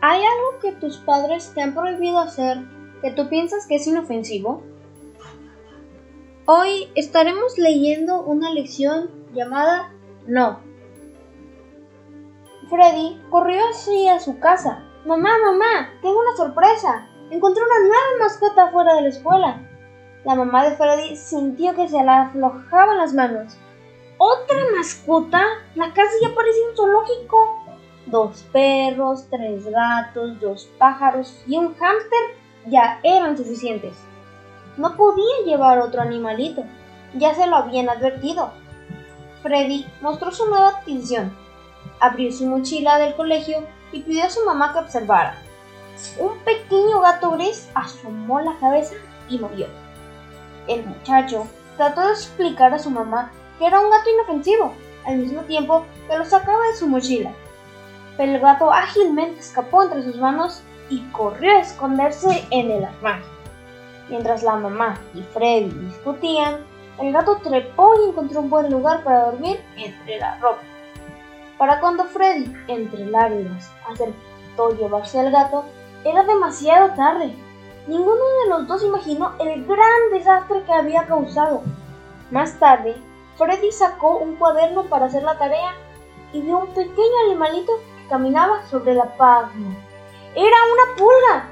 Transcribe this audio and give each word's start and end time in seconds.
¿Hay 0.00 0.22
algo 0.22 0.60
que 0.60 0.72
tus 0.72 0.98
padres 0.98 1.52
te 1.54 1.60
han 1.60 1.74
prohibido 1.74 2.18
hacer 2.20 2.58
que 3.02 3.10
tú 3.10 3.28
piensas 3.28 3.66
que 3.66 3.76
es 3.76 3.86
inofensivo? 3.86 4.62
Hoy 6.46 6.90
estaremos 6.94 7.58
leyendo 7.58 8.22
una 8.22 8.52
lección 8.52 9.10
llamada 9.34 9.92
No. 10.26 10.60
Freddy 12.70 13.20
corrió 13.28 13.60
hacia 13.70 14.20
su 14.20 14.38
casa. 14.38 14.84
Mamá, 15.04 15.30
mamá, 15.44 15.90
tengo 16.00 16.20
una 16.20 16.36
sorpresa. 16.36 17.08
Encontré 17.30 17.62
una 17.62 17.80
nueva 17.80 18.24
mascota 18.24 18.70
fuera 18.70 18.94
de 18.94 19.02
la 19.02 19.08
escuela. 19.08 19.68
La 20.24 20.36
mamá 20.36 20.64
de 20.64 20.76
Freddy 20.76 21.16
sintió 21.16 21.74
que 21.74 21.88
se 21.88 22.02
le 22.02 22.10
aflojaban 22.10 22.98
las 22.98 23.14
manos. 23.14 23.56
¿Otra 24.18 24.56
mascota? 24.76 25.42
La 25.74 25.92
casa 25.92 26.12
ya 26.22 26.34
parecía 26.34 26.68
un 26.70 26.76
zoológico. 26.76 27.57
Dos 28.10 28.42
perros, 28.52 29.26
tres 29.28 29.66
gatos, 29.66 30.40
dos 30.40 30.66
pájaros 30.78 31.42
y 31.46 31.58
un 31.58 31.74
hámster 31.74 32.18
ya 32.64 33.00
eran 33.02 33.36
suficientes. 33.36 33.92
No 34.78 34.96
podía 34.96 35.44
llevar 35.44 35.78
otro 35.80 36.00
animalito, 36.00 36.64
ya 37.12 37.34
se 37.34 37.46
lo 37.46 37.56
habían 37.56 37.90
advertido. 37.90 38.50
Freddy 39.42 39.84
mostró 40.00 40.30
su 40.30 40.46
nueva 40.48 40.70
atención. 40.70 41.36
Abrió 42.00 42.32
su 42.32 42.46
mochila 42.46 42.98
del 42.98 43.14
colegio 43.14 43.66
y 43.92 44.00
pidió 44.00 44.24
a 44.24 44.30
su 44.30 44.42
mamá 44.46 44.72
que 44.72 44.78
observara. 44.78 45.42
Un 46.18 46.38
pequeño 46.38 47.02
gato 47.02 47.32
gris 47.32 47.68
asomó 47.74 48.40
la 48.40 48.56
cabeza 48.58 48.94
y 49.28 49.38
movió. 49.38 49.66
El 50.66 50.86
muchacho 50.86 51.46
trató 51.76 52.06
de 52.06 52.12
explicar 52.12 52.72
a 52.72 52.78
su 52.78 52.88
mamá 52.88 53.32
que 53.58 53.66
era 53.66 53.80
un 53.80 53.90
gato 53.90 54.08
inofensivo, 54.08 54.72
al 55.04 55.18
mismo 55.18 55.42
tiempo 55.42 55.84
que 56.08 56.16
lo 56.16 56.24
sacaba 56.24 56.68
de 56.68 56.76
su 56.76 56.86
mochila 56.86 57.34
pero 58.18 58.32
el 58.32 58.40
gato 58.40 58.70
ágilmente 58.70 59.40
escapó 59.40 59.84
entre 59.84 60.02
sus 60.02 60.16
manos 60.16 60.60
y 60.90 61.00
corrió 61.12 61.52
a 61.52 61.60
esconderse 61.60 62.44
en 62.50 62.70
el 62.72 62.84
armario. 62.84 63.24
Mientras 64.10 64.42
la 64.42 64.56
mamá 64.56 64.98
y 65.14 65.22
Freddy 65.22 65.70
discutían, 65.70 66.56
el 66.98 67.12
gato 67.12 67.36
trepó 67.36 67.94
y 67.94 68.08
encontró 68.08 68.40
un 68.40 68.50
buen 68.50 68.70
lugar 68.70 69.04
para 69.04 69.26
dormir 69.26 69.60
entre 69.76 70.18
la 70.18 70.36
ropa. 70.40 70.62
Para 71.58 71.78
cuando 71.80 72.04
Freddy, 72.04 72.52
entre 72.66 73.06
lágrimas, 73.06 73.70
acertó 73.88 74.76
llevarse 74.76 75.20
al 75.20 75.30
gato, 75.30 75.64
era 76.04 76.24
demasiado 76.24 76.94
tarde. 76.94 77.32
Ninguno 77.86 78.24
de 78.42 78.50
los 78.50 78.66
dos 78.66 78.82
imaginó 78.82 79.34
el 79.38 79.64
gran 79.64 80.10
desastre 80.12 80.62
que 80.64 80.72
había 80.72 81.06
causado. 81.06 81.62
Más 82.32 82.58
tarde, 82.58 82.96
Freddy 83.36 83.70
sacó 83.70 84.18
un 84.18 84.34
cuaderno 84.36 84.84
para 84.84 85.06
hacer 85.06 85.22
la 85.22 85.38
tarea 85.38 85.72
y 86.32 86.40
vio 86.40 86.58
un 86.58 86.68
pequeño 86.68 87.14
animalito 87.26 87.72
caminaba 88.08 88.64
sobre 88.66 88.94
la 88.94 89.16
palma. 89.16 89.74
¡Era 90.34 90.56
una 90.72 90.96
pulga! 90.96 91.48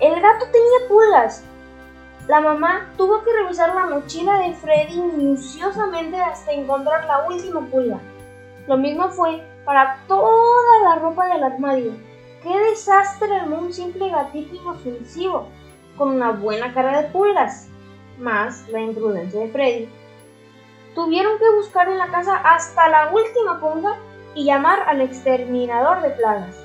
El 0.00 0.20
gato 0.20 0.46
tenía 0.46 0.88
pulgas. 0.88 1.44
La 2.28 2.40
mamá 2.40 2.92
tuvo 2.96 3.22
que 3.22 3.32
revisar 3.32 3.74
la 3.74 3.86
mochila 3.86 4.38
de 4.38 4.54
Freddy 4.54 5.00
minuciosamente 5.00 6.20
hasta 6.20 6.52
encontrar 6.52 7.04
la 7.06 7.26
última 7.26 7.60
pulga. 7.66 7.98
Lo 8.66 8.76
mismo 8.76 9.08
fue 9.10 9.44
para 9.64 9.98
toda 10.06 10.80
la 10.84 10.96
ropa 10.96 11.26
del 11.26 11.42
armario. 11.42 11.92
¡Qué 12.42 12.58
desastre 12.70 13.34
armó 13.36 13.58
un 13.58 13.72
simple 13.72 14.08
gatito 14.08 14.56
inofensivo 14.56 15.48
con 15.96 16.16
una 16.16 16.32
buena 16.32 16.72
cara 16.72 17.02
de 17.02 17.08
pulgas! 17.08 17.68
Más 18.18 18.68
la 18.68 18.80
imprudencia 18.80 19.40
de 19.40 19.48
Freddy. 19.48 19.88
Tuvieron 20.94 21.38
que 21.38 21.56
buscar 21.56 21.88
en 21.88 21.98
la 21.98 22.08
casa 22.08 22.36
hasta 22.36 22.88
la 22.88 23.10
última 23.12 23.60
pulga 23.60 23.96
y 24.34 24.44
llamar 24.44 24.80
al 24.88 25.00
exterminador 25.00 26.02
de 26.02 26.10
plagas. 26.10 26.56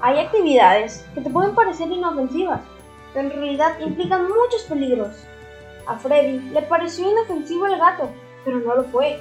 Hay 0.00 0.18
actividades 0.18 1.06
que 1.14 1.20
te 1.20 1.30
pueden 1.30 1.54
parecer 1.54 1.90
inofensivas, 1.90 2.60
pero 3.12 3.28
en 3.28 3.34
realidad 3.34 3.78
implican 3.80 4.22
muchos 4.22 4.62
peligros. 4.68 5.12
A 5.86 5.96
Freddy 5.96 6.40
le 6.50 6.62
pareció 6.62 7.10
inofensivo 7.10 7.66
el 7.66 7.78
gato, 7.78 8.08
pero 8.44 8.58
no 8.58 8.74
lo 8.74 8.84
fue. 8.84 9.20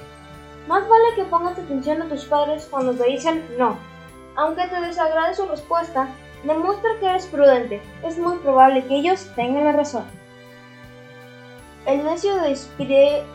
Más 0.67 0.87
vale 0.87 1.15
que 1.15 1.25
pongas 1.25 1.57
atención 1.57 2.01
a 2.01 2.09
tus 2.09 2.25
padres 2.25 2.67
cuando 2.69 2.93
te 2.93 3.09
dicen 3.09 3.45
no. 3.57 3.77
Aunque 4.35 4.67
te 4.67 4.79
desagrade 4.79 5.35
su 5.35 5.45
respuesta, 5.45 6.07
demuestra 6.43 6.99
que 6.99 7.07
eres 7.07 7.25
prudente. 7.27 7.81
Es 8.03 8.17
muy 8.17 8.37
probable 8.37 8.85
que 8.85 8.95
ellos 8.95 9.29
tengan 9.35 9.65
la 9.65 9.71
razón. 9.73 10.05
El 11.85 12.03
necio 12.03 12.33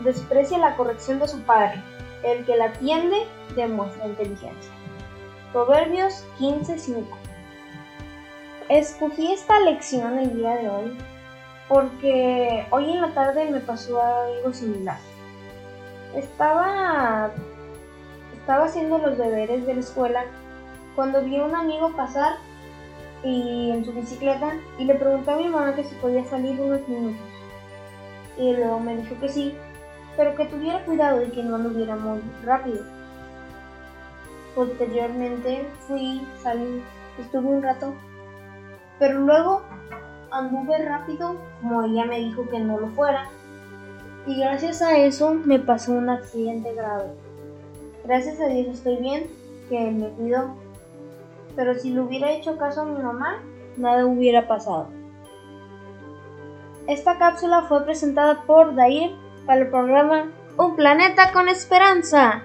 desprecia 0.01 0.57
la 0.57 0.75
corrección 0.77 1.19
de 1.19 1.27
su 1.27 1.41
padre, 1.41 1.83
el 2.23 2.45
que 2.45 2.55
la 2.55 2.65
atiende 2.65 3.27
demuestra 3.55 4.07
inteligencia. 4.07 4.71
Proverbios 5.51 6.25
15:5 6.39 7.05
Escogí 8.69 9.31
esta 9.31 9.59
lección 9.61 10.19
el 10.19 10.35
día 10.35 10.55
de 10.57 10.69
hoy 10.69 10.97
porque 11.69 12.65
hoy 12.71 12.91
en 12.91 13.01
la 13.01 13.13
tarde 13.13 13.49
me 13.49 13.59
pasó 13.59 14.01
algo 14.01 14.53
similar. 14.53 14.97
Estaba 16.15 17.31
estaba 18.33 18.65
haciendo 18.65 18.97
los 18.97 19.17
deberes 19.17 19.65
de 19.65 19.73
la 19.73 19.79
escuela 19.81 20.25
cuando 20.95 21.21
vi 21.21 21.37
a 21.37 21.43
un 21.43 21.55
amigo 21.55 21.93
pasar 21.95 22.35
y 23.23 23.71
en 23.71 23.83
su 23.83 23.91
bicicleta 23.91 24.53
y 24.77 24.85
le 24.85 24.95
pregunté 24.95 25.31
a 25.31 25.35
mi 25.37 25.49
mamá 25.49 25.75
que 25.75 25.83
si 25.83 25.95
podía 25.95 26.23
salir 26.25 26.59
unos 26.59 26.87
minutos. 26.87 27.27
Y 28.37 28.53
luego 28.53 28.79
me 28.79 28.95
dijo 28.97 29.19
que 29.19 29.29
sí 29.29 29.57
pero 30.17 30.35
que 30.35 30.45
tuviera 30.45 30.83
cuidado 30.83 31.19
de 31.19 31.29
que 31.31 31.43
no 31.43 31.55
anduviera 31.55 31.95
muy 31.95 32.19
rápido. 32.43 32.83
Posteriormente 34.55 35.69
fui, 35.87 36.27
salí, 36.41 36.83
estuve 37.19 37.47
un 37.47 37.61
rato, 37.61 37.93
pero 38.97 39.19
luego 39.19 39.61
anduve 40.31 40.79
rápido 40.79 41.37
como 41.61 41.83
ella 41.83 42.05
me 42.05 42.17
dijo 42.17 42.49
que 42.49 42.59
no 42.59 42.79
lo 42.79 42.87
fuera. 42.89 43.29
Y 44.25 44.39
gracias 44.39 44.81
a 44.81 44.97
eso 44.97 45.35
me 45.35 45.59
pasó 45.59 45.93
un 45.93 46.09
accidente 46.09 46.73
grave. 46.73 47.11
Gracias 48.03 48.41
a 48.41 48.47
Dios 48.47 48.67
estoy 48.67 48.97
bien, 48.97 49.27
que 49.69 49.91
me 49.91 50.09
cuidó. 50.09 50.55
Pero 51.55 51.75
si 51.75 51.91
le 51.91 52.01
hubiera 52.01 52.31
hecho 52.31 52.57
caso 52.57 52.81
a 52.81 52.85
mi 52.85 53.01
mamá, 53.01 53.43
nada 53.77 54.05
hubiera 54.05 54.47
pasado. 54.47 54.87
Esta 56.87 57.17
cápsula 57.17 57.63
fue 57.63 57.83
presentada 57.83 58.43
por 58.43 58.73
Dair 58.75 59.11
para 59.47 59.61
el 59.61 59.69
programa 59.69 60.29
Un 60.57 60.75
planeta 60.75 61.31
con 61.31 61.49
esperanza. 61.49 62.43